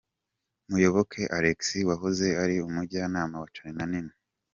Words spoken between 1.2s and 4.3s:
Alex wahoze ari umujyanama wa Charly na Nina.